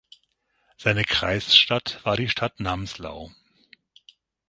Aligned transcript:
Seine 0.77 1.03
Kreisstadt 1.03 1.99
war 2.03 2.17
die 2.17 2.27
Stadt 2.27 2.59
Namslau. 2.59 3.31